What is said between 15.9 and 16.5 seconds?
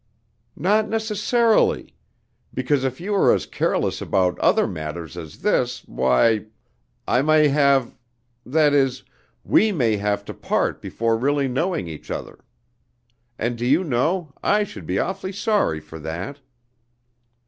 that."